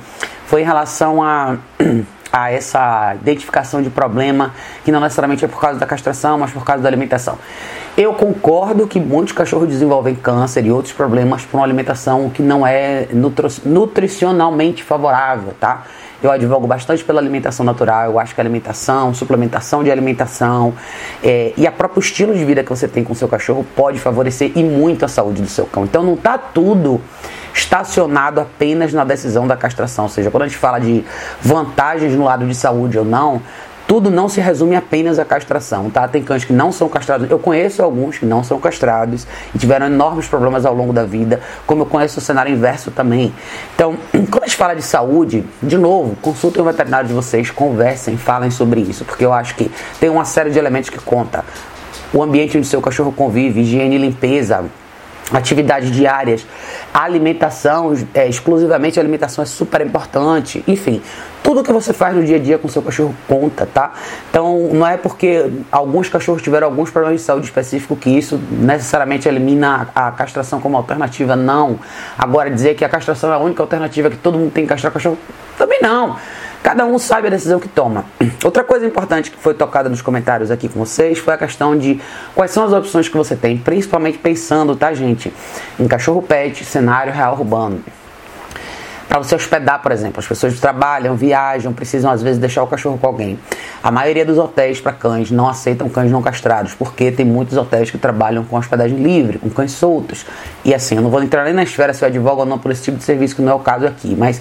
foi 0.46 0.62
em 0.62 0.64
relação 0.64 1.22
a 1.22 1.58
a 2.32 2.50
essa 2.50 3.14
identificação 3.14 3.82
de 3.82 3.90
problema 3.90 4.54
que 4.84 4.92
não 4.92 5.00
necessariamente 5.00 5.44
é 5.44 5.48
por 5.48 5.60
causa 5.60 5.78
da 5.78 5.86
castração, 5.86 6.38
mas 6.38 6.50
por 6.50 6.64
causa 6.64 6.82
da 6.82 6.88
alimentação. 6.88 7.38
Eu 7.96 8.14
concordo 8.14 8.86
que 8.86 9.00
muitos 9.00 9.32
cachorros 9.32 9.68
desenvolvem 9.68 10.14
câncer 10.14 10.64
e 10.64 10.70
outros 10.70 10.92
problemas 10.92 11.44
por 11.44 11.58
uma 11.58 11.64
alimentação 11.64 12.30
que 12.30 12.42
não 12.42 12.66
é 12.66 13.08
nutricionalmente 13.64 14.82
favorável, 14.82 15.54
tá? 15.58 15.84
Eu 16.22 16.30
advogo 16.30 16.66
bastante 16.66 17.02
pela 17.02 17.18
alimentação 17.18 17.64
natural. 17.64 18.10
Eu 18.10 18.18
acho 18.18 18.34
que 18.34 18.40
a 18.40 18.44
alimentação, 18.44 19.14
suplementação 19.14 19.82
de 19.82 19.90
alimentação 19.90 20.74
é, 21.24 21.54
e 21.56 21.66
a 21.66 21.72
próprio 21.72 22.00
estilo 22.00 22.34
de 22.34 22.44
vida 22.44 22.62
que 22.62 22.68
você 22.68 22.86
tem 22.86 23.02
com 23.02 23.14
o 23.14 23.16
seu 23.16 23.26
cachorro 23.26 23.66
pode 23.74 23.98
favorecer 23.98 24.52
e 24.54 24.62
muito 24.62 25.04
a 25.04 25.08
saúde 25.08 25.40
do 25.40 25.48
seu 25.48 25.64
cão. 25.64 25.84
Então 25.84 26.02
não 26.02 26.16
tá 26.16 26.36
tudo 26.36 27.00
estacionado 27.54 28.40
apenas 28.40 28.92
na 28.92 29.04
decisão 29.04 29.46
da 29.46 29.56
castração. 29.56 30.04
Ou 30.04 30.10
seja, 30.10 30.30
quando 30.30 30.44
a 30.44 30.46
gente 30.48 30.58
fala 30.58 30.78
de 30.78 31.04
vantagens 31.40 32.14
no 32.14 32.24
lado 32.24 32.46
de 32.46 32.54
saúde 32.54 32.98
ou 32.98 33.04
não, 33.04 33.42
tudo 33.90 34.08
não 34.08 34.28
se 34.28 34.40
resume 34.40 34.76
apenas 34.76 35.18
à 35.18 35.24
castração, 35.24 35.90
tá? 35.90 36.06
Tem 36.06 36.22
cães 36.22 36.44
que 36.44 36.52
não 36.52 36.70
são 36.70 36.88
castrados. 36.88 37.28
Eu 37.28 37.40
conheço 37.40 37.82
alguns 37.82 38.18
que 38.18 38.24
não 38.24 38.44
são 38.44 38.60
castrados 38.60 39.26
e 39.52 39.58
tiveram 39.58 39.86
enormes 39.86 40.28
problemas 40.28 40.64
ao 40.64 40.72
longo 40.72 40.92
da 40.92 41.04
vida, 41.04 41.40
como 41.66 41.82
eu 41.82 41.86
conheço 41.86 42.20
o 42.20 42.22
cenário 42.22 42.52
inverso 42.52 42.92
também. 42.92 43.34
Então, 43.74 43.96
quando 44.30 44.44
a 44.44 44.46
gente 44.46 44.56
fala 44.56 44.76
de 44.76 44.82
saúde, 44.82 45.44
de 45.60 45.76
novo, 45.76 46.14
consultem 46.22 46.62
o 46.62 46.64
veterinário 46.64 47.08
de 47.08 47.14
vocês, 47.14 47.50
conversem, 47.50 48.16
falem 48.16 48.52
sobre 48.52 48.80
isso, 48.80 49.04
porque 49.04 49.24
eu 49.24 49.32
acho 49.32 49.56
que 49.56 49.68
tem 49.98 50.08
uma 50.08 50.24
série 50.24 50.50
de 50.50 50.58
elementos 50.60 50.88
que 50.88 50.98
conta. 51.00 51.44
O 52.12 52.22
ambiente 52.22 52.56
onde 52.56 52.68
seu 52.68 52.80
cachorro 52.80 53.10
convive, 53.10 53.60
higiene 53.62 53.96
e 53.96 53.98
limpeza, 53.98 54.66
atividades 55.32 55.90
diárias, 55.90 56.46
alimentação, 56.92 57.94
é, 58.14 58.28
exclusivamente 58.28 58.98
a 58.98 59.02
alimentação 59.02 59.42
é 59.42 59.46
super 59.46 59.80
importante, 59.80 60.64
enfim, 60.66 61.02
tudo 61.42 61.62
que 61.62 61.72
você 61.72 61.92
faz 61.92 62.14
no 62.14 62.24
dia 62.24 62.36
a 62.36 62.38
dia 62.38 62.58
com 62.58 62.68
seu 62.68 62.82
cachorro 62.82 63.14
conta, 63.26 63.66
tá? 63.66 63.92
Então 64.28 64.70
não 64.72 64.86
é 64.86 64.96
porque 64.96 65.50
alguns 65.70 66.08
cachorros 66.08 66.42
tiveram 66.42 66.66
alguns 66.66 66.90
problemas 66.90 67.20
de 67.20 67.26
saúde 67.26 67.46
específico 67.46 67.96
que 67.96 68.10
isso 68.10 68.40
necessariamente 68.50 69.28
elimina 69.28 69.88
a, 69.94 70.10
castração 70.12 70.60
como 70.60 70.76
alternativa, 70.76 71.34
não. 71.36 71.78
Agora 72.18 72.50
dizer 72.50 72.74
que 72.74 72.84
a 72.84 72.88
castração 72.88 73.32
é 73.32 73.34
a 73.34 73.38
única 73.38 73.62
alternativa 73.62 74.10
que 74.10 74.16
todo 74.16 74.38
mundo 74.38 74.52
tem 74.52 74.64
que 74.64 74.68
castrar 74.68 74.92
cachorro, 74.92 75.18
também 75.56 75.78
não. 75.82 76.16
Cada 76.62 76.84
um 76.84 76.98
sabe 76.98 77.28
a 77.28 77.30
decisão 77.30 77.58
que 77.58 77.68
toma. 77.68 78.04
Outra 78.44 78.62
coisa 78.62 78.86
importante 78.86 79.30
que 79.30 79.38
foi 79.38 79.54
tocada 79.54 79.88
nos 79.88 80.02
comentários 80.02 80.50
aqui 80.50 80.68
com 80.68 80.78
vocês 80.78 81.18
foi 81.18 81.34
a 81.34 81.38
questão 81.38 81.76
de 81.76 82.00
quais 82.34 82.50
são 82.50 82.64
as 82.64 82.72
opções 82.72 83.08
que 83.08 83.16
você 83.16 83.34
tem, 83.34 83.56
principalmente 83.56 84.18
pensando, 84.18 84.76
tá, 84.76 84.92
gente, 84.92 85.32
em 85.78 85.88
cachorro 85.88 86.22
pet, 86.22 86.64
cenário 86.64 87.12
real 87.12 87.34
urbano. 87.34 87.82
Para 89.08 89.18
você 89.18 89.34
hospedar, 89.34 89.82
por 89.82 89.90
exemplo, 89.90 90.20
as 90.20 90.28
pessoas 90.28 90.60
trabalham, 90.60 91.16
viajam, 91.16 91.72
precisam 91.72 92.12
às 92.12 92.22
vezes 92.22 92.38
deixar 92.38 92.62
o 92.62 92.66
cachorro 92.68 92.96
com 92.96 93.08
alguém. 93.08 93.36
A 93.82 93.90
maioria 93.90 94.24
dos 94.24 94.38
hotéis 94.38 94.80
para 94.80 94.92
cães 94.92 95.32
não 95.32 95.48
aceitam 95.48 95.88
cães 95.88 96.12
não 96.12 96.22
castrados, 96.22 96.74
porque 96.74 97.10
tem 97.10 97.26
muitos 97.26 97.56
hotéis 97.56 97.90
que 97.90 97.98
trabalham 97.98 98.44
com 98.44 98.56
hospedagem 98.56 98.96
livre, 98.96 99.38
com 99.38 99.50
cães 99.50 99.72
soltos. 99.72 100.24
E 100.64 100.72
assim, 100.72 100.94
eu 100.94 101.02
não 101.02 101.10
vou 101.10 101.20
entrar 101.20 101.42
nem 101.42 101.52
na 101.52 101.64
esfera 101.64 101.92
se 101.92 102.04
eu 102.04 102.06
advogo 102.06 102.42
ou 102.42 102.46
não 102.46 102.56
por 102.56 102.70
esse 102.70 102.84
tipo 102.84 102.98
de 102.98 103.02
serviço, 103.02 103.34
que 103.34 103.42
não 103.42 103.50
é 103.50 103.54
o 103.56 103.58
caso 103.58 103.84
aqui, 103.84 104.14
mas 104.16 104.40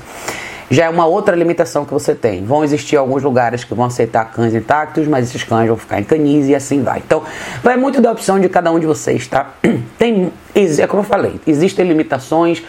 já 0.69 0.85
é 0.85 0.89
uma 0.89 1.05
outra 1.05 1.35
limitação 1.35 1.85
que 1.85 1.91
você 1.91 2.13
tem. 2.13 2.43
Vão 2.43 2.63
existir 2.63 2.95
alguns 2.95 3.23
lugares 3.23 3.63
que 3.63 3.73
vão 3.73 3.85
aceitar 3.85 4.25
cães 4.25 4.53
intactos, 4.53 5.07
mas 5.07 5.27
esses 5.27 5.43
cães 5.43 5.67
vão 5.67 5.77
ficar 5.77 5.99
em 5.99 6.03
canis 6.03 6.47
e 6.47 6.55
assim 6.55 6.83
vai. 6.83 6.99
Então, 6.99 7.23
vai 7.63 7.75
muito 7.75 7.99
da 8.01 8.11
opção 8.11 8.39
de 8.39 8.47
cada 8.47 8.71
um 8.71 8.79
de 8.79 8.85
vocês, 8.85 9.27
tá? 9.27 9.53
Tem, 9.97 10.31
é 10.53 10.87
como 10.87 11.01
eu 11.01 11.05
falei, 11.07 11.39
existem 11.47 11.87
limitações, 11.87 12.61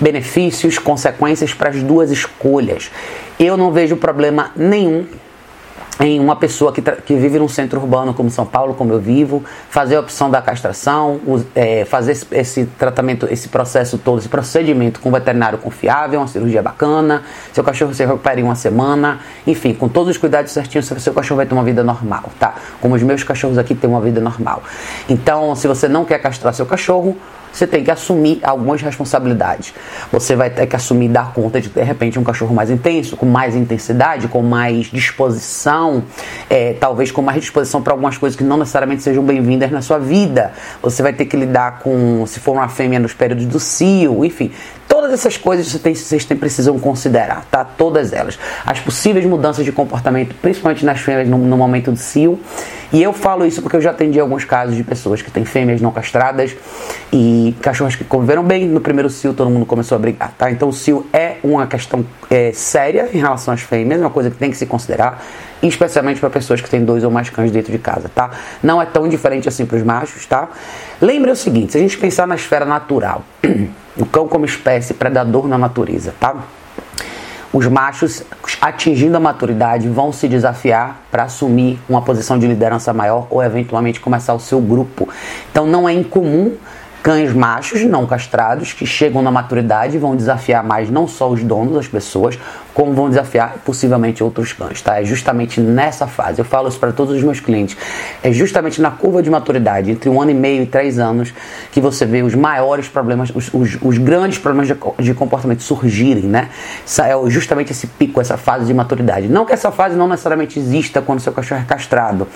benefícios, 0.00 0.78
consequências 0.78 1.52
para 1.52 1.70
as 1.70 1.82
duas 1.82 2.10
escolhas. 2.10 2.90
Eu 3.38 3.56
não 3.56 3.72
vejo 3.72 3.96
problema 3.96 4.52
nenhum 4.56 5.06
em 6.00 6.18
uma 6.18 6.36
pessoa 6.36 6.72
que, 6.72 6.80
que 6.80 7.14
vive 7.14 7.38
num 7.38 7.48
centro 7.48 7.80
urbano 7.80 8.14
como 8.14 8.30
São 8.30 8.46
Paulo, 8.46 8.74
como 8.74 8.92
eu 8.92 9.00
vivo, 9.00 9.44
fazer 9.68 9.96
a 9.96 10.00
opção 10.00 10.30
da 10.30 10.40
castração, 10.40 11.20
é, 11.54 11.84
fazer 11.84 12.12
esse, 12.12 12.26
esse, 12.32 12.64
tratamento, 12.78 13.26
esse 13.30 13.48
processo 13.48 13.98
todo, 13.98 14.18
esse 14.18 14.28
procedimento 14.28 15.00
com 15.00 15.10
um 15.10 15.12
veterinário 15.12 15.58
confiável, 15.58 16.20
uma 16.20 16.28
cirurgia 16.28 16.62
bacana, 16.62 17.22
seu 17.52 17.62
cachorro 17.62 17.94
se 17.94 18.04
recupera 18.04 18.40
em 18.40 18.42
uma 18.42 18.54
semana, 18.54 19.20
enfim, 19.46 19.74
com 19.74 19.88
todos 19.88 20.10
os 20.10 20.16
cuidados 20.16 20.52
certinhos, 20.52 20.86
seu 20.86 21.12
cachorro 21.12 21.36
vai 21.36 21.46
ter 21.46 21.54
uma 21.54 21.64
vida 21.64 21.84
normal, 21.84 22.24
tá? 22.38 22.54
Como 22.80 22.94
os 22.94 23.02
meus 23.02 23.22
cachorros 23.22 23.58
aqui 23.58 23.74
têm 23.74 23.88
uma 23.88 24.00
vida 24.00 24.20
normal. 24.20 24.62
Então, 25.08 25.54
se 25.54 25.68
você 25.68 25.88
não 25.88 26.04
quer 26.04 26.18
castrar 26.18 26.54
seu 26.54 26.66
cachorro, 26.66 27.16
você 27.52 27.66
tem 27.66 27.84
que 27.84 27.90
assumir 27.90 28.40
algumas 28.42 28.80
responsabilidades. 28.80 29.74
Você 30.10 30.34
vai 30.34 30.50
ter 30.50 30.66
que 30.66 30.74
assumir 30.74 31.08
dar 31.08 31.32
conta 31.32 31.60
de, 31.60 31.68
de 31.68 31.82
repente, 31.82 32.18
um 32.18 32.24
cachorro 32.24 32.54
mais 32.54 32.70
intenso, 32.70 33.16
com 33.16 33.26
mais 33.26 33.54
intensidade, 33.54 34.28
com 34.28 34.42
mais 34.42 34.86
disposição, 34.86 36.02
é, 36.48 36.72
talvez 36.74 37.10
com 37.10 37.22
mais 37.22 37.40
disposição 37.40 37.82
para 37.82 37.92
algumas 37.92 38.16
coisas 38.16 38.36
que 38.36 38.44
não 38.44 38.56
necessariamente 38.56 39.02
sejam 39.02 39.22
bem-vindas 39.22 39.70
na 39.70 39.82
sua 39.82 39.98
vida. 39.98 40.52
Você 40.80 41.02
vai 41.02 41.12
ter 41.12 41.26
que 41.26 41.36
lidar 41.36 41.80
com, 41.80 42.24
se 42.26 42.40
for 42.40 42.52
uma 42.52 42.68
fêmea, 42.68 42.98
nos 42.98 43.12
períodos 43.12 43.46
do 43.46 43.60
cio, 43.60 44.24
enfim. 44.24 44.50
Todas 45.02 45.18
essas 45.18 45.36
coisas 45.36 45.66
vocês, 45.66 45.82
têm, 45.82 45.94
vocês 45.96 46.24
têm, 46.24 46.36
precisam 46.36 46.78
considerar, 46.78 47.44
tá? 47.50 47.64
Todas 47.64 48.12
elas. 48.12 48.38
As 48.64 48.78
possíveis 48.78 49.26
mudanças 49.26 49.64
de 49.64 49.72
comportamento, 49.72 50.32
principalmente 50.40 50.84
nas 50.84 51.00
fêmeas 51.00 51.28
no, 51.28 51.38
no 51.38 51.56
momento 51.56 51.90
do 51.90 51.98
cio. 51.98 52.38
E 52.92 53.02
eu 53.02 53.12
falo 53.12 53.44
isso 53.44 53.60
porque 53.60 53.76
eu 53.76 53.80
já 53.80 53.90
atendi 53.90 54.20
alguns 54.20 54.44
casos 54.44 54.76
de 54.76 54.84
pessoas 54.84 55.20
que 55.20 55.28
têm 55.28 55.44
fêmeas 55.44 55.80
não 55.80 55.90
castradas 55.90 56.54
e 57.12 57.52
cachorros 57.60 57.96
que 57.96 58.04
conviveram 58.04 58.44
bem. 58.44 58.68
No 58.68 58.80
primeiro 58.80 59.10
cio 59.10 59.34
todo 59.34 59.50
mundo 59.50 59.66
começou 59.66 59.96
a 59.96 59.98
brigar, 59.98 60.32
tá? 60.38 60.52
Então 60.52 60.68
o 60.68 60.72
cio 60.72 61.04
é 61.12 61.38
uma 61.42 61.66
questão 61.66 62.06
é, 62.30 62.52
séria 62.52 63.08
em 63.12 63.18
relação 63.18 63.52
às 63.52 63.60
fêmeas, 63.60 64.00
é 64.00 64.04
uma 64.04 64.10
coisa 64.10 64.30
que 64.30 64.36
tem 64.36 64.52
que 64.52 64.56
se 64.56 64.66
considerar, 64.66 65.20
especialmente 65.62 66.20
para 66.20 66.30
pessoas 66.30 66.60
que 66.60 66.68
têm 66.68 66.84
dois 66.84 67.04
ou 67.04 67.10
mais 67.10 67.30
cães 67.30 67.50
dentro 67.50 67.70
de 67.70 67.78
casa, 67.78 68.10
tá? 68.14 68.30
Não 68.62 68.80
é 68.80 68.86
tão 68.86 69.08
diferente 69.08 69.48
assim 69.48 69.64
para 69.64 69.76
os 69.76 69.82
machos, 69.82 70.26
tá? 70.26 70.48
Lembre 71.00 71.30
o 71.30 71.36
seguinte, 71.36 71.72
se 71.72 71.78
a 71.78 71.80
gente 71.80 71.96
pensar 71.98 72.26
na 72.26 72.34
esfera 72.34 72.64
natural, 72.64 73.24
o 73.96 74.06
cão 74.06 74.26
como 74.26 74.44
espécie 74.44 74.94
predador 74.94 75.46
na 75.46 75.58
natureza, 75.58 76.14
tá? 76.18 76.36
os 77.52 77.66
machos 77.66 78.22
atingindo 78.60 79.16
a 79.16 79.20
maturidade 79.20 79.88
vão 79.88 80.10
se 80.10 80.26
desafiar 80.26 81.02
para 81.10 81.24
assumir 81.24 81.78
uma 81.86 82.00
posição 82.00 82.38
de 82.38 82.46
liderança 82.46 82.92
maior 82.94 83.26
ou 83.28 83.42
eventualmente 83.42 84.00
começar 84.00 84.32
o 84.32 84.40
seu 84.40 84.60
grupo. 84.60 85.08
Então 85.50 85.66
não 85.66 85.86
é 85.86 85.92
incomum 85.92 86.56
cães 87.02 87.32
machos 87.34 87.82
não 87.82 88.06
castrados 88.06 88.72
que 88.72 88.86
chegam 88.86 89.22
na 89.22 89.30
maturidade 89.30 89.98
vão 89.98 90.14
desafiar 90.14 90.62
mais 90.62 90.88
não 90.88 91.08
só 91.08 91.28
os 91.28 91.42
donos, 91.42 91.76
as 91.76 91.88
pessoas, 91.88 92.38
como 92.72 92.92
vão 92.94 93.08
desafiar 93.08 93.56
possivelmente 93.64 94.22
outros 94.22 94.52
cães, 94.52 94.80
tá? 94.80 95.00
É 95.00 95.04
justamente 95.04 95.60
nessa 95.60 96.06
fase. 96.06 96.40
Eu 96.40 96.44
falo 96.44 96.68
isso 96.68 96.78
para 96.78 96.92
todos 96.92 97.16
os 97.16 97.22
meus 97.22 97.40
clientes. 97.40 97.76
É 98.22 98.32
justamente 98.32 98.80
na 98.80 98.90
curva 98.90 99.22
de 99.22 99.28
maturidade, 99.28 99.90
entre 99.90 100.08
um 100.08 100.22
ano 100.22 100.30
e 100.30 100.34
meio 100.34 100.62
e 100.62 100.66
três 100.66 100.98
anos, 100.98 101.34
que 101.72 101.80
você 101.80 102.06
vê 102.06 102.22
os 102.22 102.34
maiores 102.34 102.88
problemas, 102.88 103.30
os, 103.34 103.52
os, 103.52 103.78
os 103.82 103.98
grandes 103.98 104.38
problemas 104.38 104.68
de, 104.68 105.04
de, 105.04 105.12
comportamento 105.12 105.62
surgirem, 105.62 106.24
né? 106.24 106.48
É 107.00 107.30
justamente 107.30 107.72
esse 107.72 107.86
pico, 107.88 108.20
essa 108.20 108.36
fase 108.36 108.64
de 108.64 108.72
maturidade. 108.72 109.28
Não 109.28 109.44
que 109.44 109.52
essa 109.52 109.72
fase 109.72 109.96
não 109.96 110.06
necessariamente 110.06 110.58
exista 110.58 111.02
quando 111.02 111.20
seu 111.20 111.32
cachorro 111.32 111.60
é 111.60 111.64
castrado, 111.64 112.28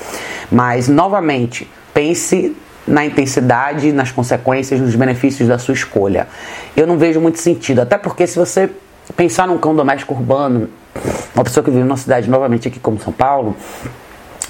mas 0.50 0.88
novamente 0.88 1.68
pense 1.94 2.54
na 2.86 3.04
intensidade, 3.04 3.92
nas 3.92 4.12
consequências, 4.12 4.80
nos 4.80 4.94
benefícios 4.94 5.48
da 5.48 5.58
sua 5.58 5.74
escolha. 5.74 6.28
Eu 6.76 6.86
não 6.86 6.96
vejo 6.96 7.20
muito 7.20 7.40
sentido, 7.40 7.80
até 7.80 7.98
porque 7.98 8.26
se 8.26 8.38
você 8.38 8.70
pensar 9.16 9.46
num 9.46 9.58
cão 9.58 9.74
doméstico 9.74 10.14
urbano, 10.14 10.68
uma 11.34 11.44
pessoa 11.44 11.62
que 11.62 11.70
vive 11.70 11.82
numa 11.82 11.96
cidade 11.96 12.30
novamente 12.30 12.68
aqui 12.68 12.78
como 12.78 12.98
São 13.00 13.12
Paulo, 13.12 13.56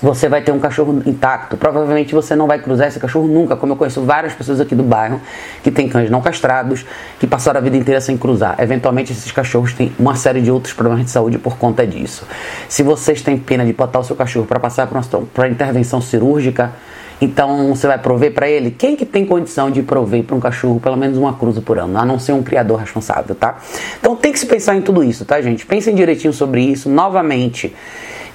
você 0.01 0.29
vai 0.29 0.43
ter 0.43 0.53
um 0.53 0.59
cachorro 0.59 1.03
intacto. 1.07 1.57
Provavelmente 1.57 2.15
você 2.15 2.37
não 2.37 2.47
vai 2.47 2.59
cruzar 2.59 2.89
esse 2.89 3.01
cachorro 3.01 3.27
nunca, 3.27 3.57
como 3.57 3.73
eu 3.73 3.77
conheço 3.77 4.03
várias 4.03 4.35
pessoas 4.35 4.61
aqui 4.61 4.75
do 4.75 4.83
bairro 4.83 5.21
que 5.63 5.71
têm 5.71 5.89
cães 5.89 6.11
não 6.11 6.21
castrados, 6.21 6.85
que 7.19 7.27
passaram 7.27 7.59
a 7.59 7.63
vida 7.63 7.77
inteira 7.77 8.01
sem 8.01 8.17
cruzar. 8.17 8.57
Eventualmente 8.59 9.13
esses 9.13 9.33
cachorros 9.33 9.73
têm 9.73 9.93
uma 9.99 10.15
série 10.15 10.43
de 10.43 10.51
outros 10.51 10.75
problemas 10.75 11.05
de 11.05 11.11
saúde 11.11 11.39
por 11.39 11.57
conta 11.57 11.87
disso. 11.87 12.27
Se 12.69 12.83
vocês 12.83 13.23
têm 13.23 13.39
pena 13.39 13.65
de 13.65 13.73
botar 13.73 13.99
o 13.99 14.05
seu 14.05 14.15
cachorro 14.15 14.47
para 14.47 14.61
passar 14.61 14.87
para 15.33 15.49
intervenção 15.49 16.01
cirúrgica, 16.01 16.73
então 17.21 17.75
você 17.75 17.87
vai 17.87 17.99
prover 17.99 18.33
para 18.35 18.49
ele? 18.49 18.71
Quem 18.71 18.95
que 18.95 19.07
tem 19.07 19.25
condição 19.25 19.71
de 19.71 19.83
prover 19.83 20.23
para 20.25 20.37
um 20.37 20.41
cachorro 20.41 20.81
pelo 20.81 20.97
menos 20.97 21.17
uma 21.17 21.35
cruza 21.35 21.61
por 21.61 21.79
ano, 21.79 21.99
a 21.99 22.05
não 22.05 22.19
ser 22.19 22.33
um 22.33 22.43
criador 22.43 22.81
responsável, 22.81 23.35
tá? 23.35 23.57
Então 23.99 24.15
tem 24.15 24.33
que 24.33 24.39
se 24.39 24.47
pensar 24.47 24.77
em 24.77 24.83
tudo 24.83 25.03
isso, 25.03 25.25
tá, 25.25 25.41
gente? 25.41 25.65
Pensem 25.65 25.95
direitinho 25.95 26.33
sobre 26.33 26.61
isso. 26.61 26.89
Novamente, 26.89 27.75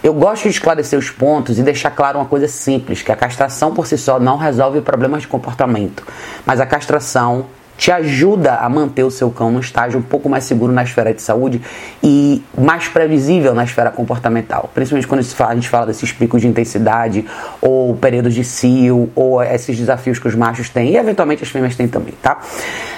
eu 0.03 0.13
gosto 0.13 0.43
de 0.43 0.49
esclarecer 0.49 0.97
os 0.97 1.11
pontos 1.11 1.59
e 1.59 1.63
deixar 1.63 1.91
claro 1.91 2.17
uma 2.17 2.25
coisa 2.25 2.47
simples, 2.47 3.03
que 3.03 3.11
a 3.11 3.15
castração 3.15 3.73
por 3.73 3.85
si 3.85 3.97
só 3.97 4.19
não 4.19 4.37
resolve 4.37 4.81
problemas 4.81 5.21
de 5.21 5.27
comportamento, 5.27 6.03
mas 6.45 6.59
a 6.59 6.65
castração 6.65 7.45
te 7.81 7.91
ajuda 7.91 8.57
a 8.57 8.69
manter 8.69 9.03
o 9.03 9.09
seu 9.09 9.31
cão 9.31 9.49
no 9.49 9.59
estágio 9.59 9.97
um 9.97 10.03
pouco 10.03 10.29
mais 10.29 10.43
seguro 10.43 10.71
na 10.71 10.83
esfera 10.83 11.11
de 11.15 11.19
saúde 11.19 11.59
e 12.03 12.43
mais 12.55 12.87
previsível 12.87 13.55
na 13.55 13.63
esfera 13.63 13.89
comportamental. 13.89 14.69
Principalmente 14.71 15.07
quando 15.07 15.21
a 15.21 15.53
gente 15.55 15.67
fala 15.67 15.87
desses 15.87 16.11
picos 16.11 16.41
de 16.41 16.47
intensidade, 16.47 17.25
ou 17.59 17.95
períodos 17.95 18.35
de 18.35 18.43
cio, 18.43 19.09
ou 19.15 19.41
esses 19.41 19.75
desafios 19.75 20.19
que 20.19 20.27
os 20.27 20.35
machos 20.35 20.69
têm, 20.69 20.91
e 20.91 20.95
eventualmente 20.95 21.41
as 21.41 21.49
fêmeas 21.49 21.75
têm 21.75 21.87
também, 21.87 22.13
tá? 22.21 22.39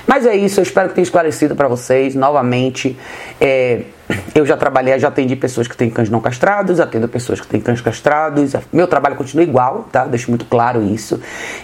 Mas 0.06 0.26
é 0.26 0.36
isso, 0.36 0.60
eu 0.60 0.64
espero 0.64 0.90
que 0.90 0.96
tenha 0.96 1.04
esclarecido 1.04 1.56
para 1.56 1.70
vocês 1.70 2.14
novamente. 2.14 2.98
É, 3.40 3.84
eu 4.36 4.46
já 4.46 4.58
trabalhei, 4.58 4.98
já 5.00 5.08
atendi 5.08 5.36
pessoas 5.36 5.68
que 5.68 5.76
têm 5.76 5.90
cães 5.90 6.10
não 6.10 6.20
castrados, 6.20 6.80
atendo 6.80 7.08
pessoas 7.08 7.40
que 7.40 7.48
têm 7.48 7.60
cães 7.60 7.82
castrados. 7.82 8.54
Meu 8.72 8.88
trabalho 8.88 9.16
continua 9.16 9.44
igual, 9.44 9.88
tá? 9.92 10.06
Deixo 10.06 10.30
muito 10.30 10.46
claro 10.46 10.84
isso. 10.84 11.20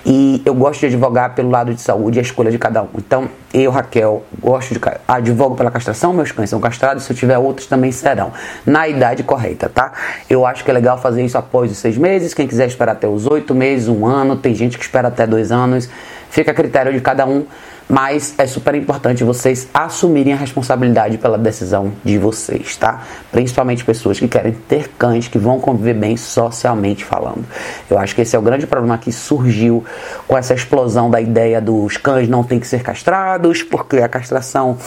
E 0.05 0.41
eu 0.45 0.53
gosto 0.53 0.81
de 0.81 0.87
advogar 0.87 1.35
pelo 1.35 1.49
lado 1.49 1.73
de 1.73 1.81
saúde 1.81 2.17
e 2.17 2.19
a 2.19 2.21
escolha 2.21 2.51
de 2.51 2.57
cada 2.57 2.83
um. 2.83 2.89
Então, 2.97 3.29
eu, 3.53 3.71
Raquel, 3.71 4.23
gosto 4.39 4.73
de 4.73 4.79
advogo 5.07 5.55
pela 5.55 5.71
castração, 5.71 6.13
meus 6.13 6.31
cães 6.31 6.49
são 6.49 6.59
castrados, 6.59 7.03
se 7.03 7.11
eu 7.11 7.17
tiver 7.17 7.37
outros 7.37 7.67
também 7.67 7.91
serão, 7.91 8.31
na 8.65 8.87
idade 8.87 9.23
correta, 9.23 9.67
tá? 9.67 9.91
Eu 10.29 10.45
acho 10.45 10.63
que 10.63 10.69
é 10.69 10.73
legal 10.73 10.97
fazer 10.99 11.23
isso 11.23 11.37
após 11.37 11.71
os 11.71 11.77
seis 11.77 11.97
meses. 11.97 12.33
Quem 12.33 12.47
quiser 12.47 12.67
esperar 12.67 12.91
até 12.93 13.07
os 13.07 13.25
oito 13.25 13.55
meses, 13.55 13.87
um 13.87 14.05
ano, 14.05 14.35
tem 14.35 14.53
gente 14.53 14.77
que 14.77 14.83
espera 14.83 15.07
até 15.07 15.25
dois 15.25 15.51
anos, 15.51 15.89
fica 16.29 16.51
a 16.51 16.53
critério 16.53 16.93
de 16.93 17.01
cada 17.01 17.25
um 17.25 17.45
mas 17.89 18.35
é 18.37 18.45
super 18.45 18.75
importante 18.75 19.23
vocês 19.23 19.67
assumirem 19.73 20.31
a 20.31 20.35
responsabilidade 20.35 21.17
pela 21.17 21.39
decisão 21.39 21.91
de 22.03 22.19
vocês, 22.19 22.77
tá? 22.77 23.01
Principalmente 23.31 23.83
pessoas 23.83 24.19
que 24.19 24.27
querem 24.27 24.51
ter 24.51 24.89
cães 24.89 25.27
que 25.27 25.39
vão 25.39 25.59
conviver 25.59 25.95
bem 25.95 26.15
socialmente 26.15 27.03
falando. 27.03 27.43
Eu 27.89 27.97
acho 27.97 28.13
que 28.13 28.21
esse 28.21 28.35
é 28.35 28.39
o 28.39 28.43
grande 28.43 28.67
problema 28.67 28.95
que 28.99 29.11
surgiu 29.11 29.83
com 30.27 30.37
essa 30.37 30.53
explosão 30.53 31.09
da 31.09 31.19
ideia 31.19 31.59
dos 31.59 31.97
cães 31.97 32.29
não 32.29 32.43
têm 32.43 32.59
que 32.59 32.67
ser 32.67 32.83
castrados, 32.83 33.63
porque 33.63 33.97
a 33.97 34.07
castração 34.07 34.77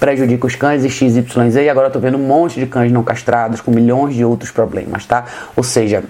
prejudica 0.00 0.44
os 0.44 0.56
cães 0.56 0.84
e 0.84 0.90
XYZ, 0.90 1.54
e 1.62 1.68
agora 1.68 1.86
eu 1.86 1.92
tô 1.92 2.00
vendo 2.00 2.18
um 2.18 2.26
monte 2.26 2.58
de 2.58 2.66
cães 2.66 2.90
não 2.90 3.04
castrados 3.04 3.60
com 3.60 3.70
milhões 3.70 4.16
de 4.16 4.24
outros 4.24 4.50
problemas, 4.50 5.06
tá? 5.06 5.24
Ou 5.54 5.62
seja, 5.62 6.02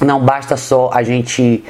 não 0.00 0.20
basta 0.20 0.56
só 0.56 0.90
a 0.92 1.02
gente 1.02 1.64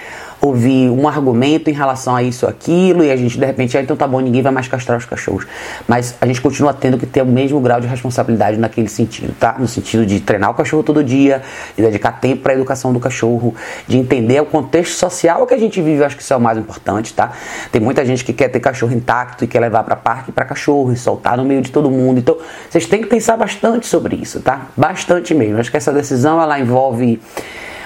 ouvir 0.45 0.91
um 0.91 1.09
argumento 1.09 1.71
em 1.71 1.73
relação 1.73 2.15
a 2.15 2.23
isso 2.23 2.47
aquilo 2.47 3.03
e 3.03 3.11
a 3.11 3.17
gente 3.17 3.39
de 3.39 3.47
repente, 3.47 3.79
ah, 3.79 3.83
então 3.83 3.97
tá 3.97 4.07
bom, 4.07 4.21
ninguém 4.21 4.43
vai 4.43 4.53
mais 4.53 4.69
castrar 4.69 4.99
os 4.99 5.07
cachorros. 5.07 5.47
Mas 5.89 6.15
a 6.21 6.27
gente 6.27 6.41
continua 6.41 6.75
tendo 6.75 6.99
que 6.99 7.07
ter 7.07 7.23
o 7.23 7.27
mesmo 7.27 7.59
grau 7.61 7.81
de 7.81 7.87
responsabilidade 7.87 8.59
naquele 8.59 8.89
sentido, 8.89 9.35
tá? 9.39 9.57
No 9.59 9.67
sentido 9.67 10.05
de 10.05 10.21
treinar 10.21 10.51
o 10.51 10.55
cachorro 10.55 10.83
todo 10.83 11.03
dia, 11.03 11.43
de 11.77 11.83
dedicar 11.83 12.13
tempo 12.13 12.43
para 12.43 12.53
a 12.53 12.57
educação 12.57 12.93
do 12.93 13.01
cachorro, 13.01 13.55
de 13.89 13.97
entender 13.97 14.41
o 14.41 14.45
contexto 14.45 14.93
social 14.99 15.47
que 15.47 15.55
a 15.55 15.59
gente 15.59 15.81
vive, 15.81 16.01
eu 16.01 16.07
acho 16.07 16.17
que 16.17 16.23
isso 16.23 16.33
é 16.33 16.37
o 16.37 16.41
mais 16.41 16.59
importante, 16.59 17.15
tá? 17.15 17.33
Tem 17.73 17.81
muita 17.81 18.05
gente 18.05 18.23
que 18.23 18.33
quer 18.33 18.49
ter 18.49 18.61
cachorro 18.61 18.93
intacto 18.93 19.45
e 19.45 19.47
quer 19.47 19.61
levar 19.61 19.83
para 19.83 19.97
parque 19.97 20.31
para 20.31 20.45
cachorro 20.45 20.93
e 20.93 20.97
soltar 20.97 21.39
no 21.39 21.45
meio 21.45 21.63
de 21.63 21.71
todo 21.71 21.91
mundo. 21.91 22.19
Então, 22.19 22.37
vocês 22.69 22.87
têm 22.87 23.01
que 23.01 23.09
pensar 23.09 23.37
bastante 23.37 23.87
sobre 23.87 24.17
isso, 24.17 24.41
tá? 24.41 24.67
Bastante 24.77 25.35
mesmo. 25.35 25.59
acho 25.59 25.71
que 25.71 25.77
essa 25.77 25.93
decisão 25.93 26.41
ela 26.41 26.59
envolve 26.59 27.21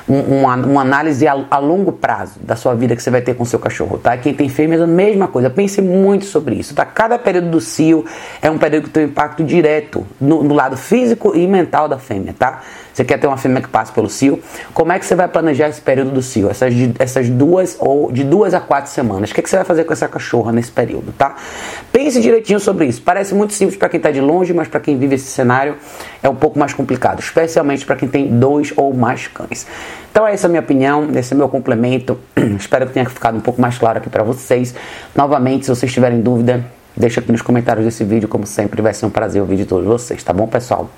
um, 0.09 0.41
uma, 0.41 0.55
uma, 0.57 0.81
análise 0.81 1.27
a, 1.27 1.45
a, 1.51 1.59
longo 1.59 1.93
prazo 1.93 2.41
da 2.41 2.57
sua 2.57 2.75
vida 2.75 2.97
que 2.97 3.03
você 3.03 3.11
vai 3.11 3.21
ter 3.21 3.35
com 3.35 3.45
seu 3.45 3.59
cachorro, 3.59 3.99
tá? 3.99 4.17
Quem 4.17 4.33
tem 4.33 4.49
fêmeas, 4.49 4.81
a 4.81 4.87
mesma 4.87 5.29
coisa. 5.29 5.51
Pense 5.51 5.83
muito 5.83 6.25
sobre 6.25 6.55
isso, 6.55 6.75
tá? 6.75 6.85
Cada 6.85 7.19
período 7.19 7.51
do 7.51 7.61
cio 7.61 8.05
é 8.41 8.51
um 8.51 8.59
período 8.59 8.85
que 8.85 8.91
tem 8.91 9.05
um 9.05 9.09
impacto 9.09 9.45
direto 9.45 10.07
no, 10.21 10.43
no 10.43 10.55
lado 10.55 10.77
físico 10.77 11.37
e 11.37 11.47
mental 11.47 11.89
da 11.89 11.99
fêmea, 11.99 12.35
tá? 12.39 12.63
Você 12.99 13.05
quer 13.05 13.17
ter 13.17 13.29
uma 13.29 13.37
fêmea 13.37 13.63
que 13.63 13.69
passe 13.69 13.93
pelo 13.93 14.11
cio? 14.11 14.43
Como 14.75 14.91
é 14.91 14.99
que 14.99 15.07
você 15.07 15.15
vai 15.15 15.29
planejar 15.29 15.69
esse 15.69 15.81
período 15.81 16.11
do 16.11 16.21
cio? 16.21 16.51
Essas, 16.51 16.75
essas 16.99 17.31
duas 17.31 17.77
ou 17.79 18.11
de 18.11 18.25
duas 18.25 18.55
a 18.55 18.61
quatro 18.61 18.91
semanas. 18.91 19.31
O 19.31 19.35
que, 19.35 19.39
é 19.39 19.43
que 19.45 19.49
você 19.49 19.55
vai 19.55 19.65
fazer 19.65 19.85
com 19.85 19.93
essa 19.93 20.09
cachorra 20.09 20.51
nesse 20.51 20.73
período, 20.73 21.15
tá? 21.17 21.37
Pense 21.93 22.21
direitinho 22.21 22.59
sobre 22.59 22.87
isso. 22.87 23.01
Parece 23.01 23.37
muito 23.37 23.53
simples 23.53 23.79
para 23.79 23.89
quem 23.89 23.99
está 23.99 24.11
de 24.11 24.21
longe, 24.21 24.53
mas 24.53 24.67
para 24.67 24.81
quem 24.81 24.99
vive 24.99 25.15
esse 25.15 25.27
cenário 25.27 25.77
é 26.21 26.29
um 26.29 26.35
pouco 26.35 26.59
mais 26.59 26.75
complicado, 26.75 27.21
especialmente 27.21 27.87
para 27.87 27.95
quem 27.95 28.09
tem 28.09 28.37
dois 28.37 28.73
ou 28.77 28.93
mais 28.93 29.29
cães. 29.29 29.65
Então 30.11 30.27
essa 30.27 30.47
é 30.47 30.49
a 30.49 30.51
minha 30.51 30.61
opinião, 30.61 31.09
esse 31.15 31.33
é 31.33 31.37
o 31.37 31.39
meu 31.39 31.49
complemento. 31.49 32.19
Espero 32.59 32.85
que 32.89 32.95
tenha 32.95 33.09
ficado 33.09 33.39
um 33.39 33.41
pouco 33.41 33.61
mais 33.61 33.79
claro 33.79 33.99
aqui 33.99 34.11
para 34.11 34.25
vocês. 34.25 34.75
Novamente, 35.15 35.67
se 35.67 35.71
vocês 35.71 35.93
tiverem 35.93 36.21
dúvida, 36.21 36.65
deixa 36.97 37.21
aqui 37.21 37.31
nos 37.31 37.43
comentários 37.43 37.85
desse 37.85 38.03
vídeo, 38.03 38.27
como 38.27 38.45
sempre, 38.45 38.83
vai 38.83 38.93
ser 38.93 39.07
um 39.07 39.11
prazer 39.11 39.41
ouvir 39.41 39.55
de 39.55 39.67
todos 39.67 39.87
vocês, 39.87 40.21
tá 40.25 40.33
bom, 40.33 40.49
pessoal? 40.49 40.91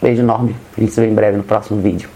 Beijo 0.00 0.22
enorme. 0.22 0.54
A 0.76 0.80
gente 0.80 0.92
se 0.92 1.00
vê 1.00 1.08
em 1.08 1.14
breve 1.14 1.36
no 1.36 1.42
próximo 1.42 1.80
vídeo. 1.80 2.08